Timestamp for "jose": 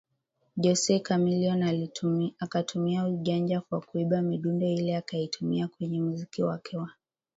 0.57-0.99